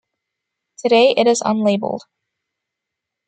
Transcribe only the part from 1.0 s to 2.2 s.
it is unlabelled.